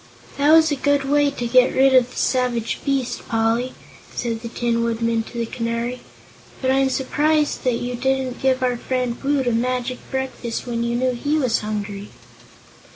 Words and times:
"That 0.39 0.51
was 0.53 0.71
a 0.71 0.75
good 0.75 1.03
way 1.07 1.29
to 1.29 1.45
get 1.45 1.75
rid 1.75 1.93
of 1.93 2.09
the 2.09 2.15
savage 2.15 2.79
beast, 2.83 3.27
Poly," 3.29 3.75
said 4.15 4.41
the 4.41 4.47
Tin 4.49 4.83
Woodman 4.83 5.21
to 5.21 5.37
the 5.37 5.45
Canary; 5.45 6.01
"but 6.59 6.71
I'm 6.71 6.89
surprised 6.89 7.63
that 7.65 7.75
you 7.75 7.93
didn't 7.93 8.41
give 8.41 8.63
our 8.63 8.77
friend 8.77 9.15
Woot 9.23 9.45
a 9.45 9.51
magic 9.51 9.99
breakfast, 10.09 10.65
when 10.65 10.83
you 10.83 10.95
knew 10.95 11.11
he 11.13 11.37
was 11.37 11.59
hungry." 11.59 12.09